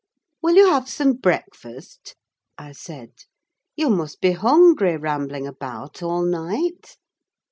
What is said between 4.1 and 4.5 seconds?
be